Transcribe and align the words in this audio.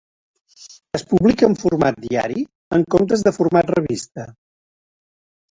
Es 0.99 1.03
publica 1.11 1.45
en 1.49 1.57
format 1.63 1.99
diari, 2.07 2.45
en 2.79 2.87
comptes 2.97 3.27
de 3.29 3.35
format 3.37 3.71
revista. 3.75 4.27